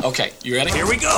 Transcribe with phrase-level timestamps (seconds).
[0.00, 0.70] Okay, you ready?
[0.70, 1.08] Here we go!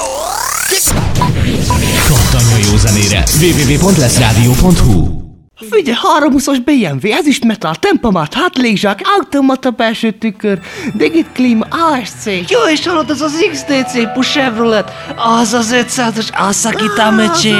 [2.09, 3.25] Kattanya jó zenére.
[3.41, 5.23] www.leszradio.hu
[5.71, 10.59] Figyelj, 320-as BMW, ez is metal, tempomat, hátlégzsák, automata belső tükör,
[10.95, 12.27] digit klíma, ASC.
[12.49, 17.55] Jó, és hallod, ez az XDC Push Chevrolet, az az 500-as Asaki Tamechi.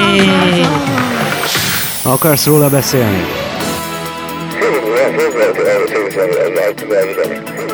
[2.01, 3.44] Akarsz róla beszélni?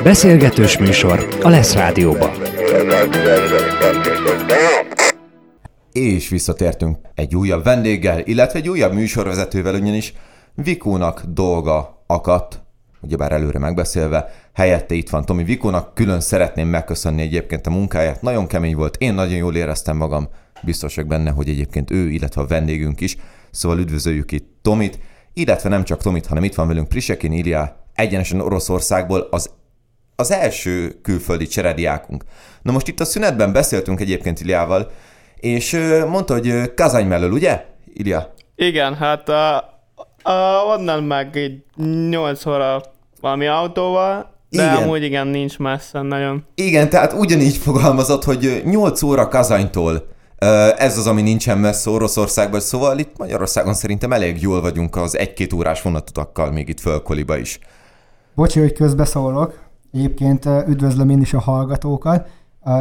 [0.04, 2.32] Beszélgetős műsor a Lesz Rádióba.
[5.92, 10.14] És visszatértünk egy újabb vendéggel, illetve egy újabb műsorvezetővel, ugyanis
[10.56, 12.62] Vikónak dolga akadt,
[13.02, 18.48] ugyebár előre megbeszélve, helyette itt van Tomi Vikónak, külön szeretném megköszönni egyébként a munkáját, nagyon
[18.48, 20.30] kemény volt, én nagyon jól éreztem magam,
[20.62, 23.18] biztos vagyok benne, hogy egyébként ő, illetve a vendégünk is,
[23.52, 25.00] szóval üdvözöljük itt Tomit,
[25.34, 29.50] illetve nem csak Tomit, hanem itt van velünk Prisekin Ilya, egyenesen Oroszországból az
[30.22, 32.24] az első külföldi cserediákunk.
[32.62, 34.92] Na most itt a szünetben beszéltünk egyébként Iliával,
[35.36, 38.34] és mondta, hogy Kazany mellől, ugye, Ilia?
[38.56, 39.58] Igen, hát a,
[40.22, 41.64] a, onnan meg egy
[42.10, 42.82] 8 óra
[43.22, 44.76] valami autóval, de Igen.
[44.76, 46.46] amúgy igen, nincs messze nagyon.
[46.56, 50.08] Igen, tehát ugyanígy fogalmazott, hogy ö, 8 óra Kazanytól
[50.78, 55.54] ez az, ami nincsen messze Oroszországban, szóval itt Magyarországon szerintem elég jól vagyunk az egy-két
[55.54, 57.60] órás vonatutakkal még itt fölkoliba is.
[58.36, 59.60] Bocsi, hogy közbeszólok.
[59.94, 62.28] Egyébként üdvözlöm én is a hallgatókat,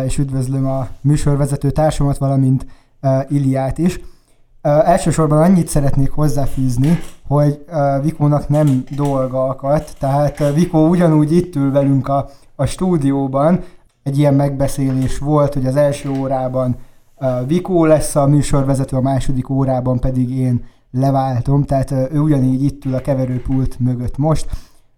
[0.05, 2.67] és üdvözlöm a műsorvezető társamat, valamint
[3.29, 4.01] Iliát is.
[4.63, 7.65] Elsősorban annyit szeretnék hozzáfűzni, hogy
[8.03, 13.65] Vikónak nem dolga akadt, tehát Vikó ugyanúgy itt ül velünk a, a stúdióban,
[14.03, 16.77] egy ilyen megbeszélés volt, hogy az első órában
[17.47, 22.95] Vikó lesz a műsorvezető, a második órában pedig én leváltom, tehát ő ugyanígy itt ül
[22.95, 24.47] a keverőpult mögött most.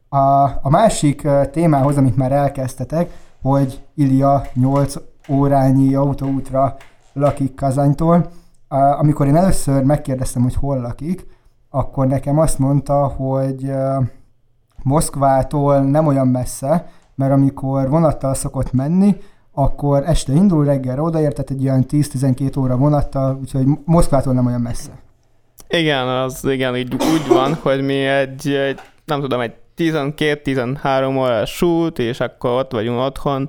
[0.08, 3.10] A, a másik témához, amit már elkezdtetek,
[3.42, 4.94] hogy Ilia 8
[5.28, 6.76] órányi autóútra
[7.12, 8.30] lakik Kazánytól.
[8.98, 11.26] Amikor én először megkérdeztem, hogy hol lakik,
[11.70, 13.72] akkor nekem azt mondta, hogy
[14.82, 19.16] Moszkvától nem olyan messze, mert amikor vonattal szokott menni,
[19.52, 24.60] akkor este indul, reggel odaért, tehát egy ilyen 10-12 óra vonattal, úgyhogy Moszkvától nem olyan
[24.60, 24.90] messze.
[25.68, 31.62] Igen, az igen, így úgy van, hogy mi egy, egy nem tudom, egy 12-13 órás
[31.62, 33.48] út, és akkor ott vagyunk otthon.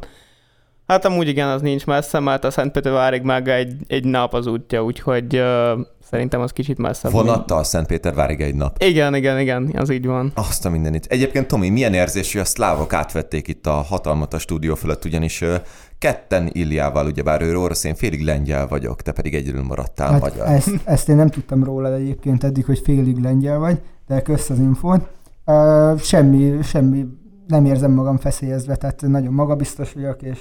[0.93, 4.83] Hát amúgy igen, az nincs messze, mert a Szentpétervárig meg egy, egy nap az útja,
[4.83, 7.11] úgyhogy uh, szerintem az kicsit messzebb.
[7.11, 8.83] Vonattal Szentpétervárig egy nap.
[8.83, 10.31] Igen, igen, igen, az így van.
[10.35, 11.05] Azt a mindenit.
[11.05, 15.41] Egyébként, Tomi, milyen érzés, hogy a szlávok átvették itt a hatalmat a stúdió fölött, ugyanis
[15.41, 15.55] ö,
[15.99, 20.47] ketten Illiával, ugyebár ő orosz, én félig lengyel vagyok, te pedig egyedül maradtál Hát magyar.
[20.47, 24.59] ezt, ezt én nem tudtam róla egyébként eddig, hogy félig lengyel vagy, de kösz az
[24.59, 25.07] infót.
[25.45, 27.05] Uh, semmi, semmi,
[27.47, 30.39] nem érzem magam feszélyezve, tehát nagyon magabiztos vagyok, és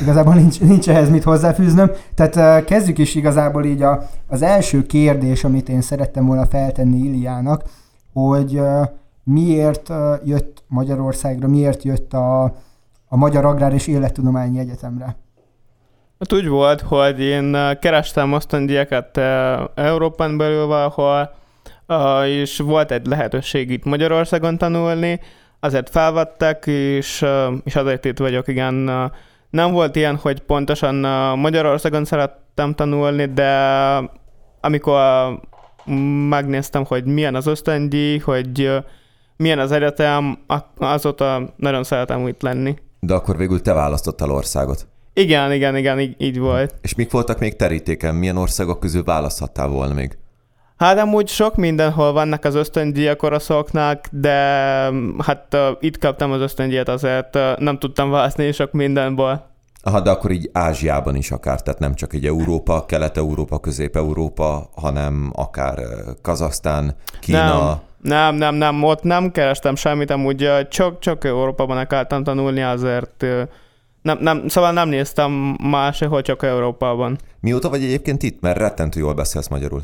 [0.00, 1.90] igazából nincs, nincs ehhez mit hozzáfűznöm.
[2.14, 7.62] Tehát kezdjük is igazából így a, az első kérdés, amit én szerettem volna feltenni Iliának,
[8.12, 8.60] hogy
[9.24, 9.92] miért
[10.24, 12.42] jött Magyarországra, miért jött a,
[13.08, 15.16] a Magyar Agrár és Élettudományi Egyetemre.
[16.18, 18.32] Hát úgy volt, hogy én kerestem
[19.16, 19.24] uh,
[19.74, 21.34] Európán belül valahol,
[22.26, 25.20] és volt egy lehetőség itt Magyarországon tanulni,
[25.60, 27.24] azért felvettek, és,
[27.64, 28.90] és azért itt vagyok, igen.
[29.50, 30.94] Nem volt ilyen, hogy pontosan
[31.38, 33.50] Magyarországon szerettem tanulni, de
[34.60, 35.00] amikor
[36.28, 38.70] megnéztem, hogy milyen az ösztöndíj, hogy
[39.36, 40.38] milyen az egyetem,
[40.76, 42.76] azóta nagyon szeretem itt lenni.
[43.00, 44.86] De akkor végül te választottál országot.
[45.12, 46.74] Igen, igen, igen, így, így volt.
[46.82, 48.14] És mik voltak még terítéken?
[48.14, 50.18] Milyen országok közül választhattál volna még?
[50.76, 56.40] Hát amúgy sok mindenhol vannak az ösztöndíjak oroszoknak, de mm, hát uh, itt kaptam az
[56.40, 59.54] ösztöndíjat, azért uh, nem tudtam választani sok mindenból.
[59.82, 65.30] Aha, de akkor így Ázsiában is akár, tehát nem csak egy Európa, Kelet-Európa, Közép-Európa, hanem
[65.34, 65.78] akár
[66.22, 67.68] Kazasztán, Kína.
[68.00, 73.24] Nem, nem, nem, nem, ott nem kerestem semmit, amúgy csak, csak Európában akartam tanulni, azért
[74.02, 77.18] nem, nem, szóval nem néztem máshol, csak Európában.
[77.40, 78.40] Mióta vagy egyébként itt?
[78.40, 79.82] Mert rettentő jól beszélsz magyarul.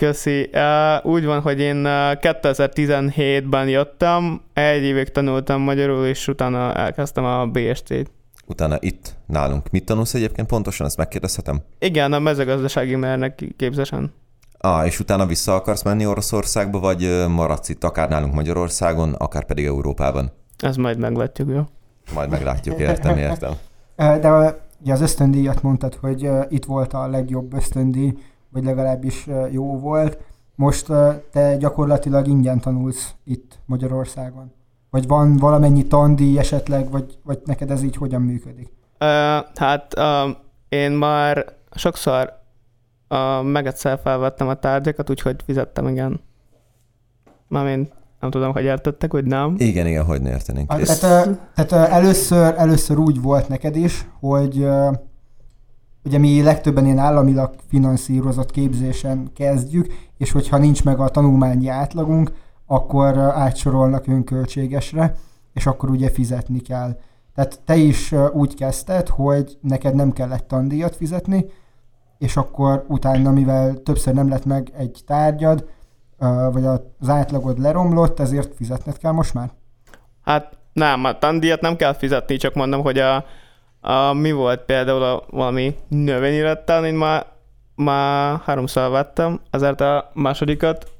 [0.00, 0.50] Köszi.
[0.52, 7.24] Uh, úgy van, hogy én uh, 2017-ben jöttem, egy évig tanultam magyarul, és utána elkezdtem
[7.24, 8.10] a BST-t.
[8.46, 9.70] Utána itt nálunk.
[9.70, 11.60] Mit tanulsz egyébként pontosan, ezt megkérdezhetem?
[11.78, 14.12] Igen, a mezőgazdasági mérnök képzésen.
[14.58, 19.64] Ah, és utána vissza akarsz menni Oroszországba, vagy maradsz itt akár nálunk Magyarországon, akár pedig
[19.64, 20.32] Európában?
[20.58, 21.62] Ez majd meglátjuk, jó?
[22.14, 23.52] Majd meglátjuk, értem, értem.
[24.20, 28.14] De ugye az ösztöndíjat mondtad, hogy itt volt a legjobb ösztöndíj,
[28.52, 30.18] vagy legalábbis jó volt.
[30.54, 30.86] Most
[31.32, 34.52] te gyakorlatilag ingyen tanulsz itt Magyarországon.
[34.90, 38.72] Vagy van valamennyi tandíj esetleg, vagy, vagy neked ez így hogyan működik?
[39.00, 39.08] Uh,
[39.54, 40.36] hát uh,
[40.68, 41.44] én már
[41.74, 42.32] sokszor
[43.08, 46.20] uh, meg egyszer felvettem a tárgyakat, úgyhogy fizettem, igen.
[47.48, 49.54] Mármint nem tudom, hogy értettek, hogy nem.
[49.58, 50.72] Igen, igen, hogy ne értenénk.
[50.72, 54.66] Hát, tehát, tehát először, először úgy volt neked is, hogy
[56.04, 62.32] ugye mi legtöbben ilyen államilag finanszírozott képzésen kezdjük, és hogyha nincs meg a tanulmányi átlagunk,
[62.66, 65.14] akkor átsorolnak önköltségesre,
[65.52, 66.98] és akkor ugye fizetni kell.
[67.34, 71.44] Tehát te is úgy kezdted, hogy neked nem kellett tandíjat fizetni,
[72.18, 75.68] és akkor utána, mivel többször nem lett meg egy tárgyad,
[76.52, 79.50] vagy az átlagod leromlott, ezért fizetned kell most már?
[80.24, 83.24] Hát nem, a tandíjat nem kell fizetni, csak mondom, hogy a,
[83.80, 87.26] a mi volt például a valami növényülettel, én már,
[87.74, 90.90] már háromszor vettem, ezért a másodikat,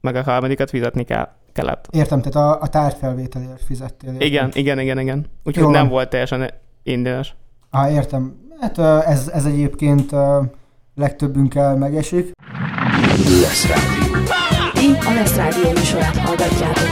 [0.00, 1.88] meg a harmadikat fizetni kell, kellett.
[1.90, 4.10] Értem, tehát a, a tárgyfelvételért fizettél.
[4.10, 4.26] Értem.
[4.26, 5.26] Igen, igen, igen, igen.
[5.44, 6.50] Úgyhogy nem volt teljesen
[6.82, 7.34] ingyenes.
[7.70, 8.48] Á, értem.
[8.60, 10.10] Hát ez, ez egyébként
[10.94, 12.30] legtöbbünkkel megesik.
[13.40, 14.22] Lesz Rádió.
[14.72, 16.88] Ti a Lesz Rádió műsorát hallgatjátok.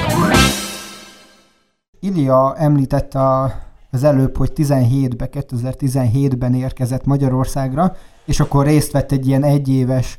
[2.01, 3.53] Ilia említette a,
[3.91, 7.93] az előbb, hogy 17-ben, 2017-ben érkezett Magyarországra,
[8.25, 10.19] és akkor részt vett egy ilyen egyéves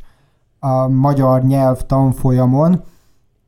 [0.60, 2.83] a magyar nyelv tanfolyamon.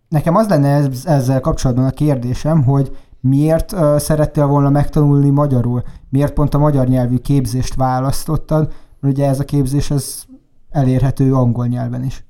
[0.08, 5.84] Nekem az lenne ez, ezzel kapcsolatban a kérdésem, hogy miért uh, szerettél volna megtanulni magyarul?
[6.10, 8.74] Miért pont a magyar nyelvű képzést választottad?
[9.02, 10.24] Ugye ez a képzés ez
[10.70, 12.26] elérhető angol nyelven is.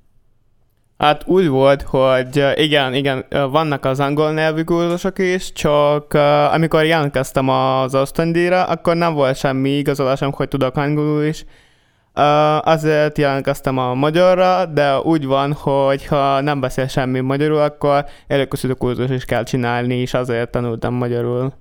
[1.02, 6.14] Hát úgy volt, hogy igen, igen, vannak az angol nyelvű kurzusok is, csak
[6.54, 11.46] amikor jelentkeztem az ösztöndíjra, akkor nem volt semmi igazolásom, hogy tudok angolul is.
[12.62, 18.74] Azért jelentkeztem a magyarra, de úgy van, hogy ha nem beszél semmi magyarul, akkor előkészítő
[18.74, 21.54] kurzus is kell csinálni, és azért tanultam magyarul.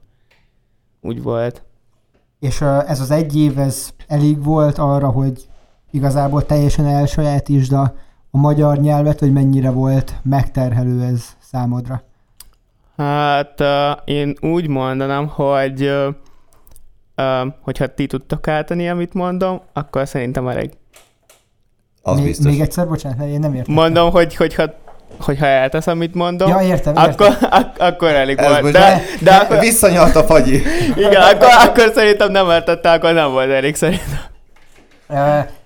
[1.01, 1.63] Úgy volt.
[2.41, 5.49] És ez az egy év, ez elég volt arra, hogy
[5.91, 7.95] igazából teljesen elsajátítsd a,
[8.31, 12.03] a magyar nyelvet, vagy mennyire volt megterhelő ez számodra?
[12.97, 13.69] Hát uh,
[14.05, 16.07] én úgy mondanám, hogy uh,
[17.17, 20.71] uh, hogyha ti tudtok ártani, amit mondom, akkor szerintem elég.
[22.03, 22.47] Az még, biztos.
[22.47, 23.75] még egyszer, bocsánat, én nem értem.
[23.75, 24.65] Mondom, hogy hogyha,
[25.21, 27.11] hogyha eltesz, amit mondom, Ja, értem, értem.
[27.11, 28.61] akkor, ak- akkor elég Ez volt.
[28.63, 30.63] most De, de akkor, Visszanyalt a fagyi.
[30.97, 34.19] igen, akkor, akkor szerintem nem értette, akkor nem volt elég szerintem.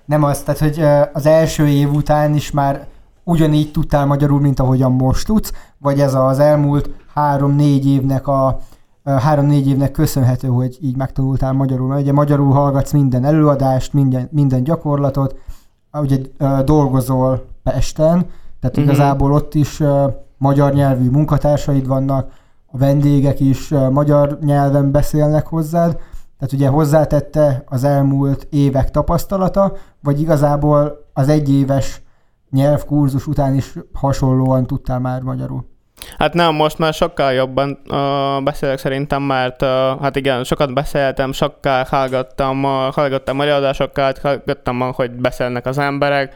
[0.05, 2.87] Nem az, tehát hogy az első év után is már
[3.23, 8.59] ugyanígy tudtál magyarul, mint ahogyan most tudsz, vagy ez az elmúlt három-négy évnek a
[9.03, 11.87] három-négy évnek köszönhető, hogy így megtanultál magyarul.
[11.87, 15.35] Mert ugye magyarul hallgatsz minden előadást, minden, minden gyakorlatot,
[15.93, 16.17] ugye
[16.65, 18.25] dolgozol Pesten,
[18.59, 18.85] tehát Mhm.
[18.85, 19.83] igazából ott is
[20.37, 22.31] magyar nyelvű munkatársaid vannak,
[22.71, 25.97] a vendégek is magyar nyelven beszélnek hozzád,
[26.39, 32.01] tehát ugye hozzátette az elmúlt évek tapasztalata, vagy igazából az egyéves
[32.49, 35.73] nyelvkurzus után is hasonlóan tudtál már magyarul?
[36.17, 39.69] Hát nem, most már sokkal jobban uh, beszélek szerintem, mert uh,
[40.01, 46.33] hát igen, sokat beszéltem, sokkal hallgattam, uh, hallgattam előadásokat, hallgattam, hogy beszélnek az emberek,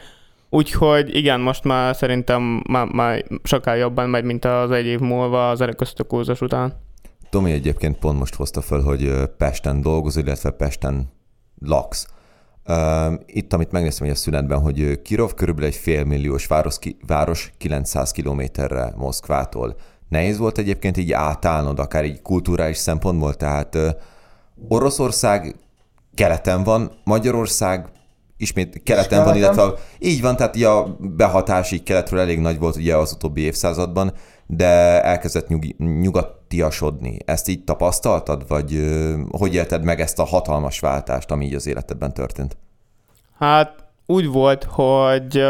[0.49, 5.49] úgyhogy igen, most már szerintem már, már sokkal jobban megy, mint az egy év múlva
[5.49, 6.73] az előköztő kurzus után.
[7.29, 11.11] Tomi egyébként pont most hozta föl, hogy Pesten dolgozol, illetve Pesten
[11.61, 12.07] laksz.
[13.25, 16.77] Itt, amit megnéztem hogy a szünetben, hogy Kirov körülbelül egy félmilliós város,
[17.07, 19.75] város 900 kilométerre Moszkvától.
[20.09, 23.77] Nehéz volt egyébként így átállnod, akár így kulturális szempontból, tehát
[24.68, 25.56] Oroszország
[26.15, 27.87] keleten van, Magyarország
[28.37, 32.95] ismét keleten van, illetve így van, tehát a behatás így keletről elég nagy volt ugye
[32.95, 34.13] az utóbbi évszázadban,
[34.47, 35.75] de elkezdett nyugi,
[36.49, 37.18] nyugatiasodni.
[37.25, 38.89] Ezt így tapasztaltad, vagy
[39.31, 42.57] hogy élted meg ezt a hatalmas váltást, ami így az életedben történt?
[43.39, 45.44] Hát úgy volt, hogy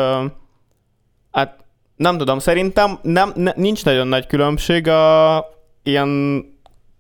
[1.32, 1.64] hát
[1.96, 5.46] nem tudom, szerintem nem, ne, nincs nagyon nagy különbség a
[5.84, 6.44] ilyen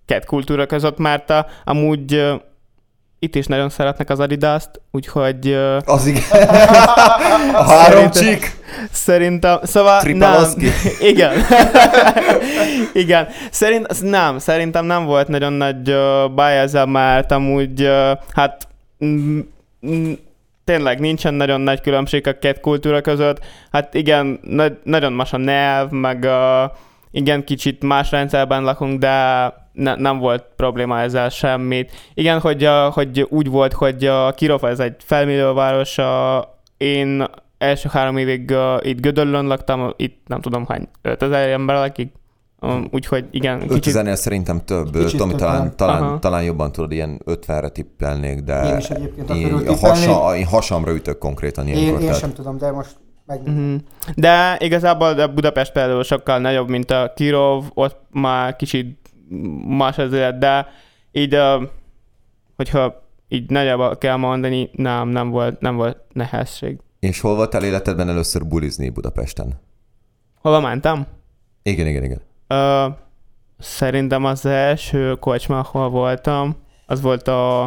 [0.06, 2.34] két kultúra között, mert a, amúgy
[3.20, 6.24] itt is nagyon szeretnek az Adidas-t, úgyhogy Az igen.
[7.54, 8.58] a három csík.
[8.92, 10.02] Szerintem, szóval nem.
[10.02, 10.68] Tripaloszki.
[11.12, 11.32] Igen.
[13.04, 13.28] Igen.
[13.52, 18.68] Szerint, nem, szerintem nem volt nagyon nagy uh, baj ezzel, mert amúgy, uh, hát
[20.64, 23.46] tényleg nincsen nagyon nagy különbség a két kultúra között.
[23.72, 26.72] Hát igen, na- nagyon más a nyelv, meg uh,
[27.12, 31.92] igen, kicsit más rendszerben lakunk, de ne, nem volt probléma ezzel semmit.
[32.14, 36.06] Igen, hogy, uh, hogy úgy volt, hogy uh, Kirov ez egy felmillióváros, uh,
[36.78, 37.26] én
[37.58, 42.12] első három évig uh, itt Gödöllön laktam, itt nem tudom hány, 5000 ember lakik,
[42.62, 44.98] Um, úgyhogy igen, kicsit 5000-nél szerintem több.
[44.98, 45.76] Kicsit Tomi, több, talán, talán.
[45.76, 46.20] talán, Aha.
[46.20, 50.94] talán jobban tudod, ilyen 50-re tippelnék, de Én is egyébként én, a hasa, én hasamra
[50.94, 52.00] ütök konkrétan Én, ilyenkor.
[52.00, 52.96] én tehát- sem tudom, de most
[53.26, 53.42] meg...
[53.46, 53.76] Mhm.
[54.16, 59.09] De igazából a Budapest például sokkal nagyobb, mint a Kirov, ott már kicsit
[59.68, 60.68] más az élet, de
[61.12, 61.38] így,
[62.56, 66.78] hogyha így nagyjából kell mondani, nem, nem volt, nem volt nehézség.
[67.00, 69.60] És hol voltál életedben először bulizni Budapesten?
[70.42, 71.08] Hova mentem?
[71.64, 72.22] Igen, igen, igen.
[72.50, 72.94] Uh,
[73.60, 76.56] szerintem az első kocsma, ahol voltam,
[76.86, 77.64] az volt a,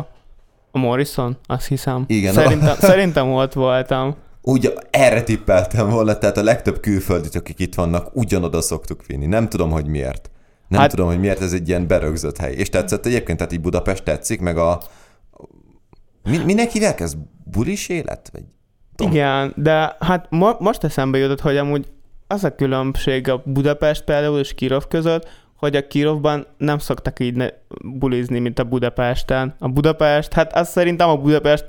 [0.71, 2.05] a Morrison, azt hiszem.
[2.07, 2.33] Igen.
[2.33, 4.15] Szerintem, szerintem ott voltam.
[4.43, 9.27] Úgy erre tippeltem volna, tehát a legtöbb külföldit, akik itt vannak, ugyanoda szoktuk vinni.
[9.27, 10.31] Nem tudom, hogy miért.
[10.73, 10.91] Nem hát...
[10.91, 12.53] Tudom, hogy miért ez egy ilyen berögzött hely.
[12.53, 14.81] És tetszett egyébként, tehát így Budapest tetszik, meg a...
[16.23, 17.15] Mi, minek hívják ez?
[17.45, 18.31] Bulis élet?
[18.33, 18.43] Vagy...
[18.97, 19.13] Tudom.
[19.13, 21.87] Igen, de hát mo- most eszembe jutott, hogy amúgy
[22.27, 27.35] az a különbség a Budapest például és Kirov között, hogy a Kirovban nem szoktak így
[27.35, 27.53] ne-
[27.85, 29.55] bulizni, mint a Budapesten.
[29.59, 31.65] A Budapest, hát azt szerintem a Budapest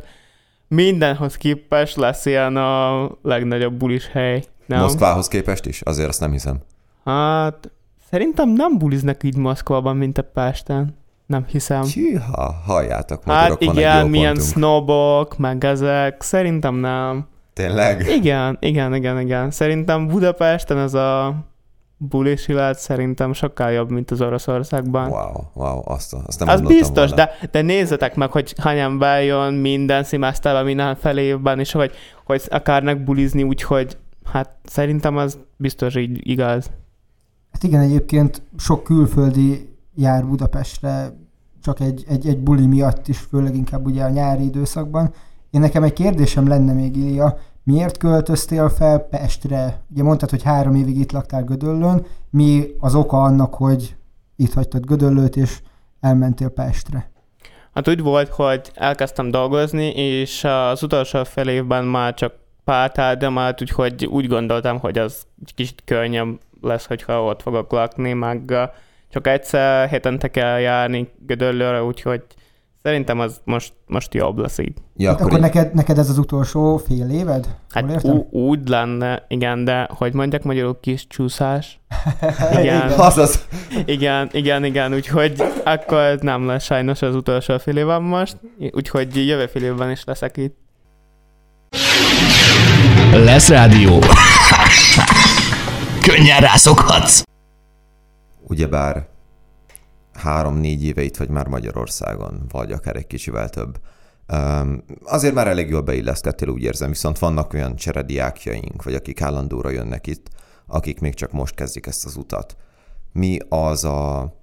[0.68, 4.44] mindenhoz képest lesz ilyen a legnagyobb bulis hely.
[4.66, 4.80] Nem?
[4.80, 5.82] Moszkvához képest is?
[5.82, 6.60] Azért azt nem hiszem.
[7.04, 7.72] Hát
[8.14, 10.98] szerintem nem buliznak így Moszkvában, mint a Pesten.
[11.26, 11.82] Nem hiszem.
[11.84, 14.52] Hűha, halljátok, Hát igen, milyen pontunk.
[14.52, 16.22] sznobok, meg ezek.
[16.22, 17.28] Szerintem nem.
[17.54, 18.08] Tényleg?
[18.08, 19.52] Igen, igen, igen, igen.
[19.52, 21.36] Szerintem Budapesten ez a
[21.98, 25.10] bulis élet szerintem sokkal jobb, mint az Oroszországban.
[25.10, 27.16] Wow, wow, azt, azt nem az biztos, volna.
[27.16, 31.92] de, de nézzetek meg, hogy hányan bejön minden szimeszterben, minden felévben, és hogy,
[32.26, 33.98] hogy akarnak bulizni, úgyhogy
[34.32, 36.72] hát szerintem az biztos így igaz.
[37.54, 41.14] Hát igen, egyébként sok külföldi jár Budapestre,
[41.62, 45.14] csak egy, egy, egy buli miatt is, főleg inkább ugye a nyári időszakban.
[45.52, 49.82] Én nekem egy kérdésem lenne még, Ilia, miért költöztél fel Pestre?
[49.92, 52.06] Ugye mondtad, hogy három évig itt laktál Gödöllőn.
[52.30, 53.96] Mi az oka annak, hogy
[54.36, 55.62] itt hagytad Gödöllőt, és
[56.00, 57.12] elmentél Pestre?
[57.74, 62.34] Hát úgy volt, hogy elkezdtem dolgozni, és az utolsó fél évben már csak
[62.64, 65.24] pártál, de már úgyhogy úgy gondoltam, hogy az
[65.56, 68.54] kicsit könnyebb lesz, hogyha ott fogok lakni, meg
[69.12, 72.24] csak egyszer hetente kell járni Gödöllőre, úgyhogy
[72.84, 74.74] szerintem az most, most jobb lesz így.
[74.96, 77.46] Ja, Hát akkor, akkor így, neked, neked ez az utolsó fél éved?
[77.46, 78.12] Jól Hát értem?
[78.12, 81.80] ú- úgy lenne, igen, de hogy mondják magyarul kis csúszás?
[82.60, 83.48] Igen, Azaz,
[83.86, 88.38] igen, igen, igen, úgyhogy akkor ez nem lesz sajnos az utolsó fél évem most,
[88.72, 90.56] úgyhogy jövő fél évben is leszek itt.
[93.14, 94.00] Lesz rádió.
[96.08, 97.24] Könnyen rászokhatsz.
[98.42, 99.08] ugyebár
[100.14, 103.80] három-négy éve itt vagy már Magyarországon, vagy akár egy kicsivel több.
[105.04, 110.08] Azért már elég jól beilleszkedtél, úgy érzem, viszont vannak olyan cserediákjaink, vagy akik állandóra jönnek
[110.08, 110.28] itt,
[110.68, 112.58] akik még csak most kezdik ezt az utat.
[113.12, 114.34] Mi az a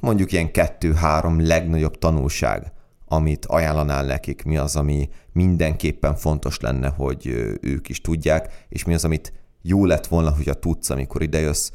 [0.00, 2.72] mondjuk ilyen kettő-három legnagyobb tanulság,
[3.06, 7.26] amit ajánlanál nekik, mi az, ami mindenképpen fontos lenne, hogy
[7.60, 9.32] ők is tudják, és mi az, amit
[9.66, 11.70] jó lett volna, hogyha tudsz, amikor idejössz,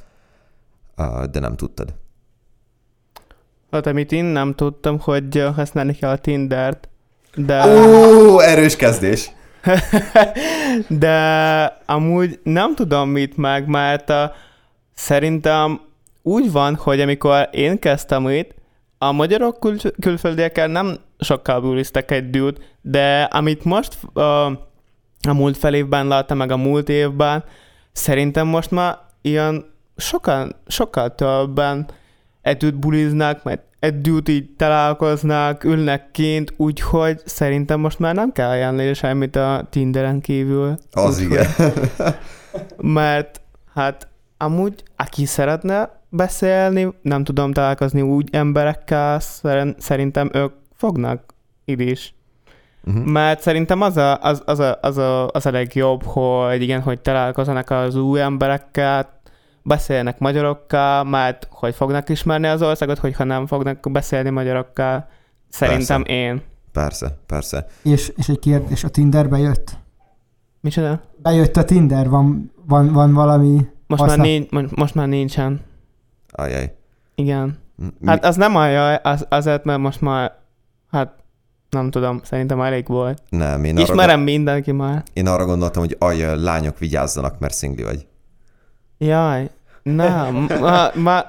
[1.32, 1.94] de nem tudtad.
[3.72, 6.90] Hát amit én nem tudtam, hogy használni kell a Tindert,
[7.36, 9.32] de, Ó, erős kezdés!
[10.88, 11.18] de
[11.86, 14.16] amúgy nem tudom mit meg, mert uh,
[14.94, 15.80] szerintem
[16.22, 18.54] úgy van, hogy amikor én kezdtem itt,
[18.98, 24.24] a magyarok kül- külföldiekkel nem sokkal buliztak együtt, de amit most uh,
[25.28, 27.44] a múlt fel évben láttam, meg a múlt évben,
[27.92, 29.66] szerintem most már ilyen
[29.98, 31.88] sokkal, sokkal többen
[32.42, 38.94] együtt buliznak, mert együtt így találkoznak, ülnek kint, úgyhogy szerintem most már nem kell ajánlani
[38.94, 40.76] semmit a Tinderen kívül.
[40.92, 41.74] Az Úgyhogy- igen.
[42.78, 43.42] Mert
[43.74, 49.20] hát amúgy, aki szeretne beszélni, nem tudom találkozni úgy emberekkel,
[49.78, 51.34] szerintem ők fognak
[51.66, 52.14] itt is.
[52.84, 53.06] Uh-huh.
[53.06, 57.00] Mert szerintem az a, az, az, a, az, a, az a legjobb, hogy igen, hogy
[57.00, 59.20] találkozzanak az új emberekkel,
[59.64, 65.08] beszélnek magyarokkal, mert hogy fognak ismerni az országot, hogyha nem fognak beszélni magyarokkal.
[65.50, 66.22] Szerintem Persze.
[66.22, 66.42] én.
[66.72, 67.68] Persze, persze.
[67.84, 69.78] És, és egy kérdés, a Tinder bejött?
[70.62, 71.02] Micsoda?
[71.18, 75.62] Bejött a Tinder, van, van, van valami Most már, nincs, mo- most már nincsen.
[76.32, 76.76] Ajaj.
[77.16, 77.58] Igen.
[77.76, 80.38] Mi- Hát az nem ajaj, az, azért, mert most már,
[80.92, 81.14] hát
[81.70, 83.22] nem tudom, szerintem elég volt.
[83.30, 85.04] nem, én arra, Ismerem mindenki már.
[85.14, 88.08] én arra gondoltam, hogy aj, lányok vigyázzanak, mert szingli vagy.
[88.98, 89.50] Jaj,
[89.84, 91.26] nem, ma, ma,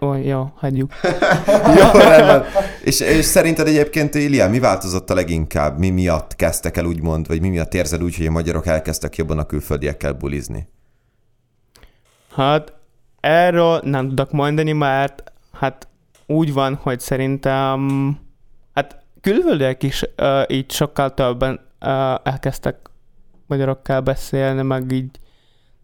[0.00, 0.92] ó, jó, hagyjuk.
[1.78, 2.44] Jó, rendben.
[2.84, 5.78] És, és szerinted egyébként, Ilia, mi változott a leginkább?
[5.78, 9.38] Mi miatt kezdtek el úgymond, vagy mi miatt érzed úgy, hogy a magyarok elkezdtek jobban
[9.38, 10.68] a külföldiekkel bulizni?
[12.34, 12.72] Hát
[13.20, 15.88] erről nem tudok mondani, mert hát
[16.26, 18.10] úgy van, hogy szerintem
[19.20, 22.76] külföldiek is uh, így sokkal többen uh, elkezdtek
[23.46, 25.18] magyarokkal beszélni, meg így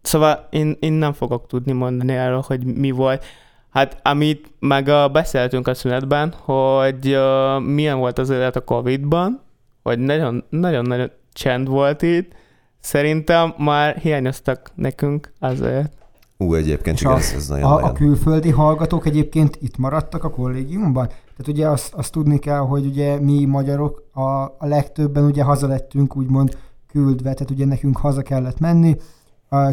[0.03, 3.25] Szóval én, én nem fogok tudni mondani erről, hogy mi volt.
[3.69, 9.41] Hát amit meg uh, beszéltünk a szünetben, hogy uh, milyen volt az élet a Covid-ban,
[9.83, 12.31] hogy nagyon-nagyon csend volt itt,
[12.79, 15.91] szerintem már hiányoztak nekünk azért.
[16.37, 17.93] Ú, egyébként És igen, a, ez, ez nagyon, a, a nagyon.
[17.93, 21.09] külföldi hallgatók egyébként itt maradtak a kollégiumban?
[21.37, 26.15] Tehát ugye azt, azt tudni kell, hogy ugye mi magyarok a, a legtöbben ugye hazalettünk
[26.15, 28.97] úgymond küldve, tehát ugye nekünk haza kellett menni,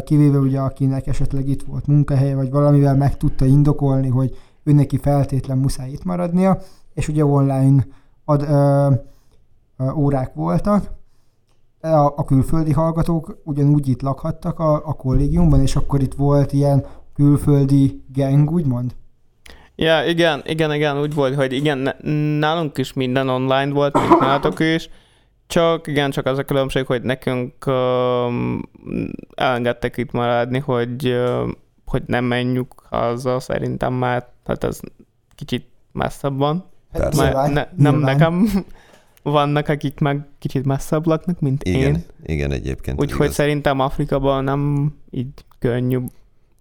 [0.03, 4.97] kivéve ugye akinek esetleg itt volt munkahelye, vagy valamivel meg tudta indokolni, hogy ő neki
[4.97, 6.59] feltétlen muszáj itt maradnia,
[6.93, 7.87] és ugye online
[8.25, 8.91] ad, ö,
[9.77, 10.99] ö, órák voltak,
[11.81, 16.85] a, a külföldi hallgatók ugyanúgy itt lakhattak a, a kollégiumban, és akkor itt volt ilyen
[17.13, 18.95] külföldi gang, úgymond?
[19.75, 21.95] Ja, igen, igen, igen, úgy volt, hogy igen,
[22.39, 24.89] nálunk is minden online volt, mint nálatok is,
[25.47, 28.61] csak igen, csak az a különbség, hogy nekünk um,
[29.35, 31.49] elengedtek itt maradni, hogy, uh,
[31.85, 34.79] hogy nem menjünk haza, szerintem már, hát ez
[35.35, 36.65] kicsit messzebb van.
[36.91, 37.21] Persze.
[37.21, 38.17] Már Nyilván, ne, nem nyilván.
[38.17, 38.47] nekem
[39.23, 42.03] vannak, akik meg kicsit messzebb laknak, mint Igen, én.
[42.23, 42.99] igen, egyébként.
[43.01, 45.27] Úgyhogy szerintem Afrikában nem így
[45.59, 45.99] könnyű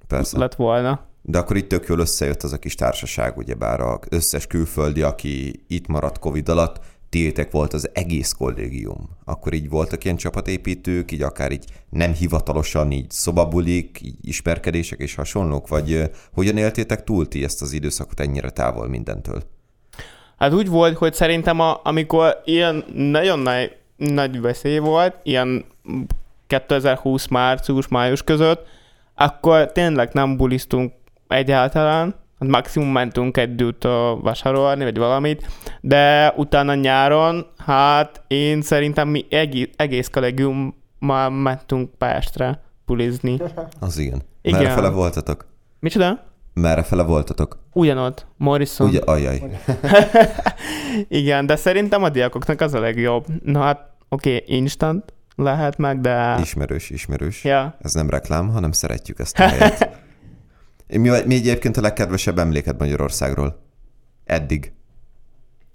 [0.07, 0.39] Persze.
[0.39, 1.01] lett volna.
[1.23, 5.65] De akkor itt tök jól összejött az a kis társaság, ugyebár az összes külföldi, aki
[5.69, 9.09] itt maradt Covid alatt, tiétek volt az egész kollégium.
[9.25, 15.15] Akkor így voltak ilyen csapatépítők, így akár így nem hivatalosan, így szobabulik, így ismerkedések és
[15.15, 19.43] hasonlók, vagy hogyan éltétek túl ti ezt az időszakot ennyire távol mindentől?
[20.39, 25.65] Hát úgy volt, hogy szerintem a, amikor ilyen nagyon nagy, nagy veszély volt, ilyen
[26.47, 28.67] 2020 március, május között,
[29.15, 30.93] akkor tényleg nem bulisztunk
[31.31, 33.83] egyáltalán, hát maximum mentünk együtt
[34.23, 35.47] vásárolni, vagy valamit,
[35.81, 43.41] de utána nyáron, hát én szerintem mi egész, egész kollégium már mentünk Pestre bulizni.
[43.81, 44.23] Az igen.
[44.43, 44.63] Igen.
[44.63, 45.47] Merre fele voltatok?
[45.81, 46.29] Micsoda?
[46.55, 47.59] Merre fele voltatok?
[47.73, 48.89] Ugyanott, Morrison.
[48.89, 49.43] Ugye, ajaj.
[51.09, 53.25] Igen, de szerintem a diákoknak az a legjobb.
[53.45, 56.39] Na hát, oké, okay, instant lehet meg, de...
[56.41, 57.45] Ismerős, ismerős.
[57.45, 57.77] Ja.
[57.81, 59.89] Ez nem reklám, hanem szeretjük ezt a helyet.
[60.91, 63.63] Mi, mi egyébként a legkedvesebb emléked Magyarországról?
[64.25, 64.73] Eddig.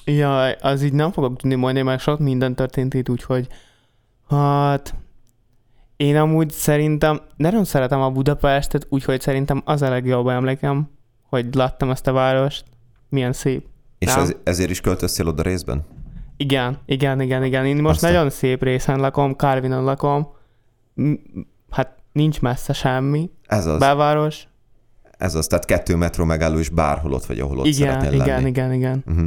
[0.05, 3.47] Jaj, az így nem fogok tudni mondani, mert sok minden történt itt, úgyhogy
[4.27, 4.95] hát
[5.97, 10.89] én amúgy szerintem nagyon szeretem a Budapestet, úgyhogy szerintem az a legjobb emlékem,
[11.29, 12.65] hogy láttam ezt a várost.
[13.09, 13.65] Milyen szép.
[13.97, 14.23] És Nem.
[14.23, 15.85] ez, ezért is költöztél oda részben?
[16.37, 17.65] Igen, igen, igen, igen.
[17.65, 18.11] Én most Aztán.
[18.13, 20.27] nagyon szép részen lakom, Carvinon lakom.
[21.69, 23.31] Hát nincs messze semmi.
[23.47, 23.79] Ez az.
[23.79, 24.47] Belváros.
[25.17, 28.27] Ez az, tehát kettő metró megálló, és bárhol ott vagy, ahol ott Igen, szeretnél igen,
[28.27, 28.47] lenni.
[28.49, 29.03] igen, igen.
[29.07, 29.25] Uh-huh.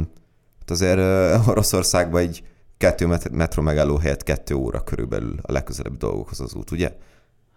[0.59, 2.43] Hát azért uh, Oroszországban egy
[2.77, 6.91] kettő met- metró megálló helyett kettő óra körülbelül a legközelebbi dolgokhoz az út, ugye?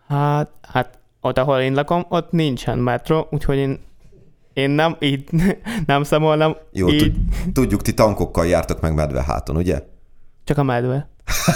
[0.09, 3.79] Hát, hát ott, ahol én lakom, ott nincsen metro, úgyhogy én,
[4.53, 5.25] én nem így
[5.87, 9.83] nem számolnám, Jó, így, tud- tudjuk, ti tankokkal jártok meg medve háton, ugye?
[10.45, 11.09] csak a medve.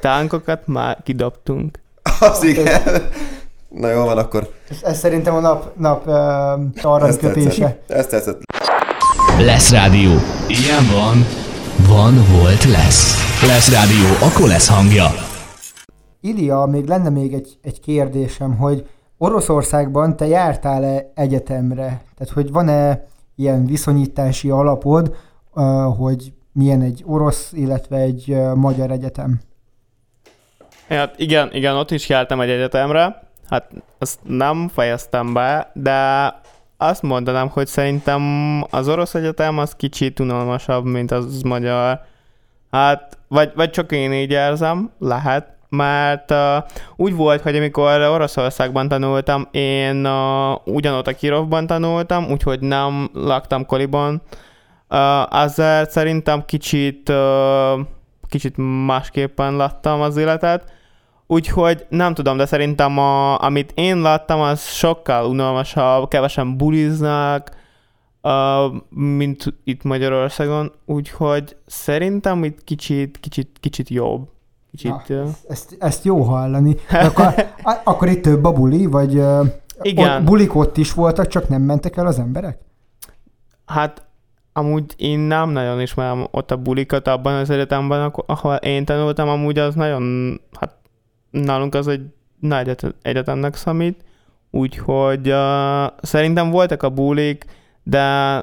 [0.00, 1.80] Tánkokat már kidobtunk.
[2.20, 2.82] Az igen.
[3.74, 6.14] Na jó van, akkor Ez, ez szerintem a nap, nap uh,
[6.92, 7.48] arra ezt kötése.
[7.50, 7.90] tetszett.
[7.90, 8.40] Ezt tetszett.
[9.38, 10.10] Lesz rádió.
[10.48, 11.24] Ilyen van.
[11.88, 13.16] Van, volt, lesz.
[13.46, 15.06] Lesz rádió, akkor lesz hangja.
[16.20, 18.86] Ilia, még lenne még egy, egy kérdésem, hogy
[19.18, 22.02] Oroszországban te jártál-e egyetemre?
[22.16, 23.06] Tehát, hogy van-e
[23.36, 25.16] ilyen viszonyítási alapod,
[25.54, 29.40] uh, hogy milyen egy orosz, illetve egy uh, magyar egyetem?
[30.88, 33.22] Hát igen, igen, ott is jártam egy egyetemre.
[33.50, 36.32] Hát azt nem fejeztem be, de
[36.76, 38.22] azt mondanám, hogy szerintem
[38.70, 42.00] az orosz egyetem az kicsit unalmasabb, mint az magyar.
[42.70, 46.38] Hát, vagy, vagy csak én így érzem, lehet, mert uh,
[46.96, 53.66] úgy volt, hogy amikor Oroszországban tanultam, én uh, ugyanott a Kirovban tanultam, úgyhogy nem laktam
[53.66, 54.22] Koliban.
[54.90, 57.80] Uh, ezzel szerintem kicsit, uh,
[58.28, 58.54] kicsit
[58.86, 60.72] másképpen láttam az életet.
[61.26, 67.50] Úgyhogy nem tudom, de szerintem a, amit én láttam, az sokkal unalmasabb, kevesen buliznak,
[68.22, 74.28] uh, mint itt Magyarországon, úgyhogy szerintem itt kicsit, kicsit, kicsit jobb.
[74.70, 76.76] Kicsit, Na, Ezt, ezt jó hallani.
[76.90, 77.34] De akkor,
[77.84, 79.12] akkor itt több a buli, vagy
[79.82, 80.16] Igen.
[80.16, 82.58] Ott, bulik ott is voltak, csak nem mentek el az emberek?
[83.66, 84.06] hát
[84.52, 89.58] amúgy én nem nagyon ismerem ott a bulikat abban az egyetemben, ahol én tanultam, amúgy
[89.58, 90.74] az nagyon, hát
[91.42, 92.06] nálunk az egy
[92.40, 94.04] nagy egyet- egyetemnek számít,
[94.50, 97.44] úgyhogy uh, szerintem voltak a bulik,
[97.82, 98.36] de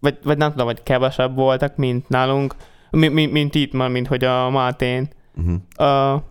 [0.00, 2.54] vagy, vagy nem tudom, vagy kevesebb voltak, mint nálunk,
[2.90, 5.08] mi, mi, mint itt, már, mint hogy a Mátén.
[5.36, 6.14] Uh-huh.
[6.14, 6.22] Uh,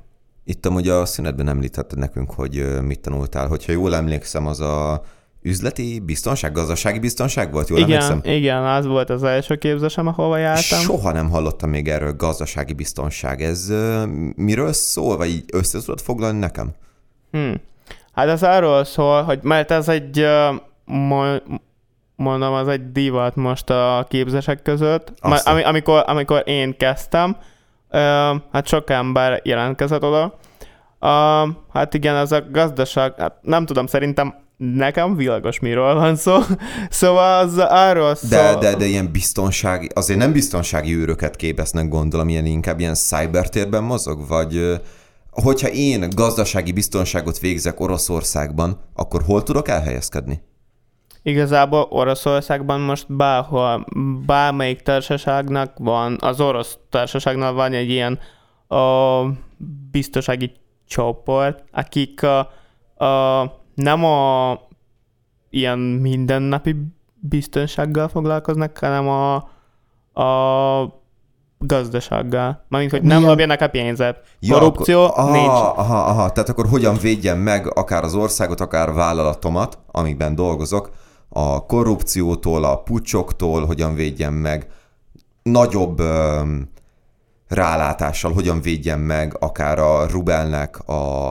[0.43, 3.47] Itt amúgy a szünetben említetted nekünk, hogy mit tanultál.
[3.47, 5.03] Hogyha jól emlékszem, az a
[5.41, 8.21] üzleti biztonság, gazdasági biztonság volt, jól igen, emlékszem?
[8.35, 10.79] igen, az volt az első képzésem, ahova jártam.
[10.79, 13.41] Soha nem hallottam még erről gazdasági biztonság.
[13.41, 14.03] Ez ö,
[14.35, 16.69] miről szól, vagy így össze tudod foglalni nekem?
[17.31, 17.53] Hm.
[18.13, 20.27] Hát ez arról szól, hogy mert ez egy,
[20.85, 21.43] mo-
[22.15, 25.13] mondom, az egy divat most a képzések között.
[25.19, 25.53] Aztán.
[25.53, 27.37] ami, amikor, amikor én kezdtem,
[27.89, 27.99] ö,
[28.51, 30.37] hát sok ember jelentkezett oda.
[30.99, 36.37] Uh, hát igen, ez a gazdaság, hát nem tudom, szerintem nekem világos miről van szó.
[36.89, 38.29] Szóval az arról szól...
[38.29, 43.83] De, de, de ilyen biztonsági, azért nem biztonsági őröket képeznek, gondolom, ilyen inkább ilyen cybertérben
[43.83, 44.81] mozog, vagy
[45.31, 50.41] hogyha én gazdasági biztonságot végzek Oroszországban, akkor hol tudok elhelyezkedni?
[51.21, 53.85] Igazából Oroszországban most bárhol,
[54.25, 58.19] bármelyik társaságnak van, az orosz társaságnál van egy ilyen
[58.67, 59.21] a
[59.91, 60.51] biztonsági
[60.87, 62.39] csoport, akik a,
[63.05, 63.41] a,
[63.77, 64.59] nem a
[65.49, 66.75] ilyen mindennapi
[67.19, 69.35] biztonsággal foglalkoznak, hanem a,
[70.21, 71.01] a
[71.59, 72.65] gazdasággal.
[72.67, 74.21] Mármint, hogy nem lopjanak a pénzet.
[74.49, 75.47] Korrupció akkor, aha, nincs.
[75.47, 80.89] Aha, aha, tehát akkor hogyan védjem meg akár az országot, akár vállalatomat, amikben dolgozok,
[81.29, 84.67] a korrupciótól, a pucsoktól, hogyan védjem meg
[85.43, 86.69] nagyobb öm,
[87.47, 91.29] rálátással, hogyan védjem meg akár a rubelnek a,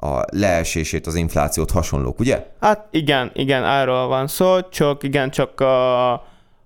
[0.00, 2.46] a leesését, az inflációt, hasonlók, ugye?
[2.60, 6.12] Hát igen, igen, arról van szó, csak igen, csak a,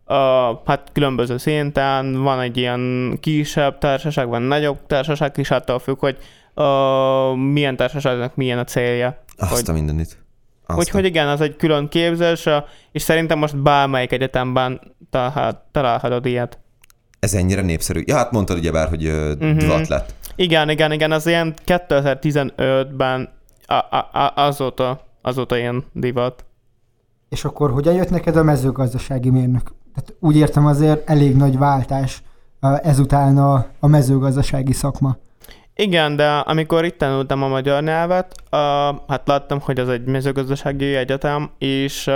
[0.05, 5.99] a, hát különböző szinten van egy ilyen kisebb társaság, van nagyobb társaság is, attól függ,
[5.99, 6.17] hogy
[6.55, 9.23] a, milyen társaságnak milyen a célja.
[9.37, 10.21] Azt Hogy- a mindenit.
[10.67, 12.49] Azt Hogy, hogy igen, az egy külön képzés,
[12.93, 16.59] és szerintem most bármelyik egyetemben talál- találhatod ilyet.
[17.21, 18.03] Ez ennyire népszerű.
[18.07, 19.59] Ja, hát mondtad ugyebár, hogy uh, Mhm.
[19.59, 20.15] divat lett.
[20.37, 23.29] Igen, igen, igen, az ilyen 2015-ben
[23.67, 26.45] a, a, a, azóta, azóta ilyen divat.
[27.29, 29.73] És akkor hogyan jött neked a mezőgazdasági mérnök?
[29.95, 32.23] Tehát úgy értem azért elég nagy váltás
[32.83, 35.17] ezután a, a mezőgazdasági szakma.
[35.75, 38.59] Igen, de amikor itt tanultam a magyar nyelvet, uh,
[39.09, 42.15] hát láttam, hogy az egy mezőgazdasági egyetem, és uh,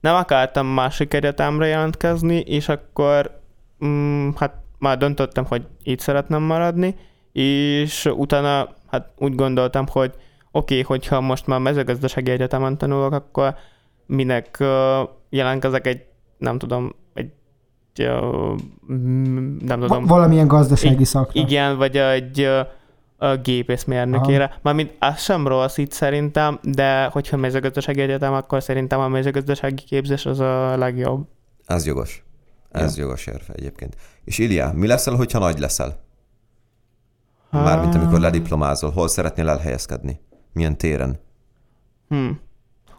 [0.00, 3.40] nem akartam másik egyetemre jelentkezni, és akkor
[3.80, 6.94] um, hát már döntöttem, hogy itt szeretném maradni,
[7.32, 10.10] és utána hát úgy gondoltam, hogy
[10.50, 13.54] oké, okay, hogyha most már mezőgazdasági egyetemen tanulok, akkor
[14.06, 16.04] minek uh, jelentkezek egy,
[16.38, 17.30] nem tudom, egy
[17.98, 18.58] uh,
[19.66, 21.40] nem tudom, Va- valamilyen gazdasági I- szakra.
[21.40, 22.60] igen, vagy egy ö,
[23.42, 24.58] gépészmérnökére.
[24.62, 30.26] Mármint az sem rossz itt szerintem, de hogyha mezőgazdasági egyetem, akkor szerintem a mezőgazdasági képzés
[30.26, 31.26] az a legjobb.
[31.66, 32.24] Ez jogos.
[32.70, 33.96] Ez jogos érve egyébként.
[34.24, 36.01] És Ilia, mi leszel, hogyha nagy leszel?
[37.60, 40.20] Mármint amikor lediplomázol, hol szeretnél elhelyezkedni?
[40.52, 41.20] Milyen téren?
[42.08, 42.28] Hm.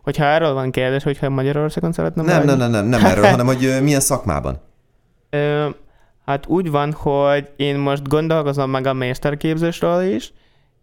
[0.03, 3.77] Hogyha erről van kérdés, hogyha Magyarországon szeretném Nem, nem, nem, nem, nem erről, hanem hogy
[3.81, 4.59] milyen szakmában.
[5.29, 5.69] Ö,
[6.25, 10.33] hát úgy van, hogy én most gondolkozom meg a mesterképzésről is,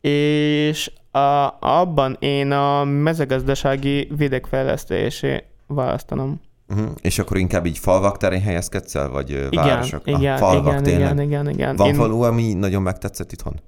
[0.00, 6.40] és a, abban én a mezőgazdasági vidékfejlesztési választanom.
[6.70, 6.90] Uh-huh.
[7.00, 10.02] És akkor inkább így falvak terén helyezkedsz el, vagy Igen, városok?
[10.04, 11.12] igen, ah, falvak igen, tényleg.
[11.12, 11.76] igen, igen, igen.
[11.76, 13.60] Van Én falu, ami nagyon megtetszett itthon?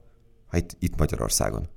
[0.49, 1.69] Ha itt, itt Magyarországon.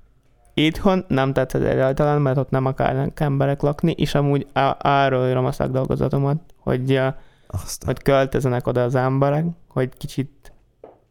[0.53, 4.47] itthon nem tetszett egyáltalán, mert ott nem akarnak emberek lakni, és amúgy
[4.79, 7.07] arról írom a szakdolgozatomat, hogy, uh,
[7.47, 7.85] Azt a...
[7.85, 10.44] hogy költözenek oda az emberek, hogy kicsit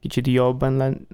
[0.09, 1.07] kicsit jobban len,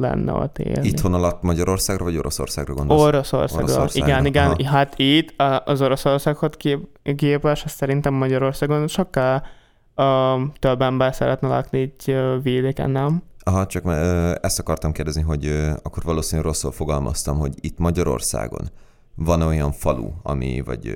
[0.00, 0.88] lenne ott élni.
[0.88, 3.02] Itthon alatt Magyarországra vagy Oroszországra gondolsz?
[3.02, 3.70] Oroszországról.
[3.70, 4.50] Oroszországra, Igen, igen.
[4.50, 4.68] aha.
[4.68, 9.46] Hát itt az Oroszországhoz kép, képes, szerintem Magyarországon sokkal
[9.96, 10.04] uh,
[10.58, 12.04] több ember szeretne lakni itt
[12.42, 13.22] vidéken, nem?
[13.44, 13.84] Aha, csak
[14.42, 15.46] ezt akartam kérdezni, hogy
[15.82, 18.70] akkor valószínűleg rosszul fogalmaztam, hogy itt Magyarországon
[19.14, 20.94] van olyan falu, ami, vagy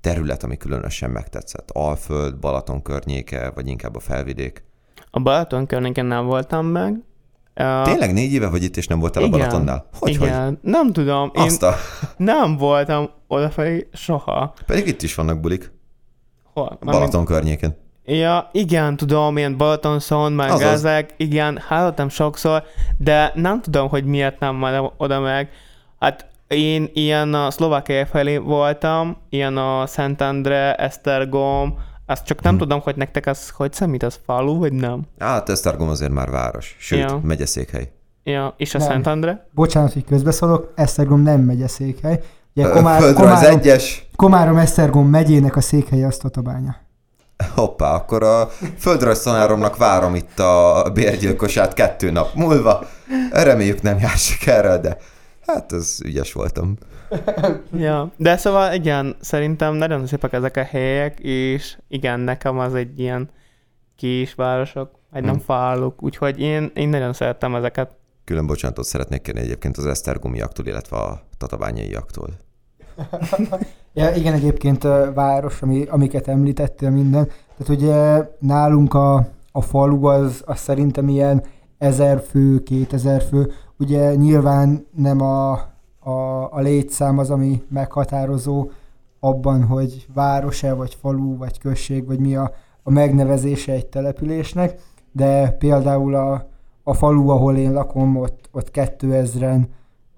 [0.00, 1.70] terület, ami különösen megtetszett.
[1.72, 4.67] Alföld, Balaton környéke, vagy inkább a felvidék.
[5.10, 6.92] A Balaton környéken nem voltam meg.
[7.60, 9.88] Uh, Tényleg négy éve vagy itt, és nem voltál a igen, Balatonnál?
[9.98, 10.26] Hogy, hogy?
[10.26, 10.58] igen.
[10.62, 11.74] Nem tudom, én Azt a...
[12.16, 14.52] nem voltam odafelé soha.
[14.66, 15.72] Pedig itt is vannak bulik.
[16.52, 16.78] Hol?
[16.80, 17.76] Balaton környékén.
[18.04, 20.72] Ja, igen, tudom, ilyen Balatonszon, meg Azaz.
[20.72, 22.62] ezek, igen, hallottam sokszor,
[22.98, 25.50] de nem tudom, hogy miért nem mentem oda meg.
[25.98, 32.58] Hát én ilyen a Szlovákia felé voltam, ilyen a Szentendre, Esztergom, azt csak nem Hm.
[32.58, 35.00] tudom, hogy nektek az, hogy számít, az falu, vagy nem?
[35.18, 36.76] Hát Esztergom azért már város.
[36.78, 37.20] Sőt, Ja.
[37.22, 37.92] megyeszékhely.
[38.24, 38.86] Ja, és a Nem.
[38.86, 39.46] Szentendre?
[39.54, 42.20] Bocsánat, hogy közbeszólok, Esztergom nem megye székhely,
[42.54, 44.08] Ugye, Komár, Földrajz Komárom, egyes.
[44.16, 46.76] Komárom Esztergom megyének a székhelye az Tatabánya.
[47.54, 52.86] Hoppá, akkor a földrajz tanáromnak várom itt a bérgyilkosát kettő nap múlva.
[53.32, 54.96] Reméljük nem jár sikerrel, de
[55.46, 56.76] hát az ügyes voltam.
[57.76, 62.98] Ja, de szóval igen, szerintem nagyon szépek ezek a helyek, és igen, nekem az egy
[62.98, 63.28] ilyen
[63.96, 65.42] kisvárosok, egy nem Hmm.
[65.42, 67.90] faluk, úgyhogy én, én nagyon szerettem ezeket.
[68.24, 72.28] Külön bocsánatot szeretnék kérni egyébként az esztergomiaktól, illetve a tatabányaiaktól.
[73.92, 77.24] Ja, igen, egyébként ö, város, ami, amiket említettél minden.
[77.58, 81.44] Tehát ugye nálunk a, a falu az, az szerintem ilyen
[81.78, 83.52] ezer fő, kétezer fő.
[83.78, 85.60] Ugye nyilván nem a,
[86.08, 88.70] a, a létszám az, ami meghatározó
[89.20, 94.80] abban, hogy város-e, vagy falu, vagy község, vagy mi a, a megnevezése egy településnek,
[95.12, 96.46] de például a,
[96.82, 99.62] a falu, ahol én lakom, ott, ott 2000-en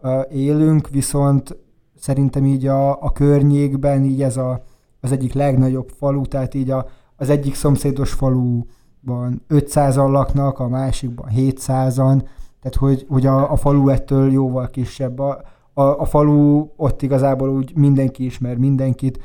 [0.01, 1.57] ö, élünk, viszont
[1.97, 4.63] szerintem így a, a környékben így ez a,
[5.01, 11.31] az egyik legnagyobb falu, tehát így a, az egyik szomszédos faluban 500-an laknak, a másikban
[11.37, 12.23] 700-an,
[12.61, 15.19] tehát hogy, hogy a, a falu ettől jóval kisebb.
[15.19, 15.41] A,
[15.81, 19.21] a, a falu ott igazából úgy mindenki ismer mindenkit,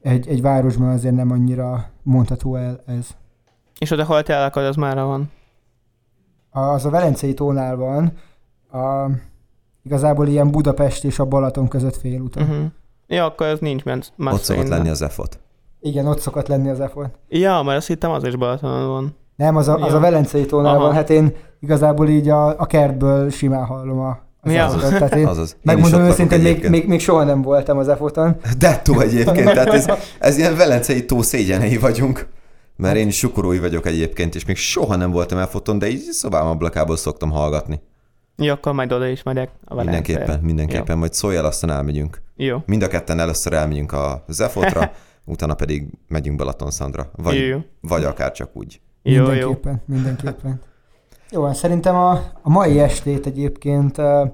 [0.00, 3.08] egy, egy városban azért nem annyira mondható el ez.
[3.78, 5.30] És oda hol te lakod, az már van.
[6.50, 8.12] Az a Velencei tónál van,
[8.72, 9.10] a,
[9.82, 12.42] igazából ilyen Budapest és a Balaton között félúton.
[12.42, 12.58] Uh-huh.
[12.58, 12.72] Uh-huh.
[13.06, 15.38] Ja, akkor ez nincs ment Ott szokott lenni az EFOT.
[15.80, 16.96] Igen, ott szokott lenni az f
[17.28, 19.16] Ja, mert azt hittem az is Balatonon van.
[19.36, 19.96] Nem, az a, az Ja.
[19.96, 20.84] a Velencei tónál Aha.
[20.84, 24.88] van, hát én igazából így a, a kertből simán hallom a, az Ja.
[24.88, 25.52] tehát én Azaz.
[25.52, 28.36] Én megmondom lakok őszintén, még, még, még, soha nem voltam az EFOT-on.
[28.58, 29.86] Dettó egyébként, tehát ez,
[30.18, 32.26] ez ilyen velencei tó szégyenei vagyunk.
[32.76, 36.46] Mert én is sukorói vagyok egyébként, és még soha nem voltam elfoton, de így szobám
[36.46, 37.80] ablakából szoktam hallgatni.
[38.36, 39.50] Jó, akkor majd oda is megyek.
[39.64, 39.74] A.
[39.74, 42.22] Mindenképpen, mindenképpen, majd szólj el, aztán elmegyünk.
[42.36, 42.62] Jó.
[42.66, 44.92] Mind a ketten először elmegyünk a Zefotra,
[45.24, 47.10] utána pedig megyünk Balatonszandra.
[47.16, 47.58] Vagy, Jó.
[47.80, 48.80] vagy akár csak úgy.
[49.02, 49.28] Jó, jó.
[49.28, 50.60] mindenképpen, mindenképpen.
[51.34, 52.10] Jó, hát szerintem a,
[52.42, 54.30] a mai estét egyébként uh, uh,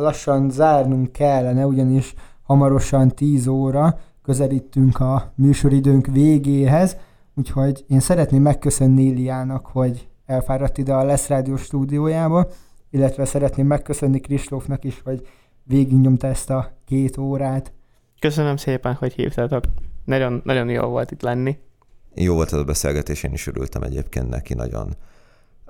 [0.00, 6.96] lassan zárnunk kellene, ugyanis hamarosan 10 óra közelítünk a műsoridőnk végéhez,
[7.34, 12.48] úgyhogy én szeretném megköszönni Iliának, hogy elfáradt ide a Lesz Rádió stúdiójába,
[12.90, 15.26] illetve szeretném megköszönni Kristófnak is, hogy
[15.62, 17.72] végignyomta ezt a két órát.
[18.20, 19.64] Köszönöm szépen, hogy hívtatok.
[20.04, 21.58] Nagyon, nagyon jó volt itt lenni.
[22.14, 24.96] Jó volt ez a beszélgetés, én is örültem egyébként neki nagyon.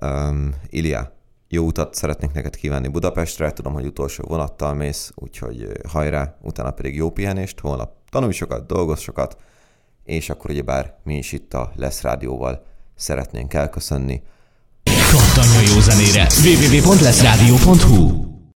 [0.01, 1.13] Um, Ilia,
[1.49, 6.95] jó utat szeretnék neked kívánni Budapestre, tudom, hogy utolsó vonattal mész, úgyhogy hajrá, utána pedig
[6.97, 9.37] jó pihenést, holnap tanulj sokat, dolgozz sokat,
[10.05, 12.63] és akkor ugyebár mi is itt a Lesz Rádióval
[12.95, 14.23] szeretnénk elköszönni.
[15.11, 16.27] Kattanya jó zenére.
[16.45, 18.34] www.leszradio.hu